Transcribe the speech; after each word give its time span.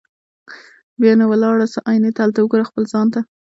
بیا 0.99 1.13
نو 1.19 1.25
ولاړ 1.31 1.57
سه 1.73 1.79
آیینې 1.89 2.11
ته 2.15 2.19
هلته 2.25 2.39
وګوره 2.41 2.69
خپل 2.69 2.83
ځان 2.91 3.07
ته 3.13 3.19